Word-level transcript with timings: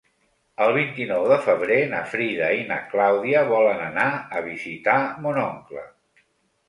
El 0.67 0.71
vint-i-nou 0.75 1.25
de 1.31 1.35
febrer 1.47 1.77
na 1.91 1.99
Frida 2.15 2.49
i 2.61 2.65
na 2.71 2.79
Clàudia 2.95 3.45
volen 3.55 3.85
anar 3.91 4.09
a 4.41 4.45
visitar 4.51 4.97
mon 5.27 5.43
oncle. 5.47 5.85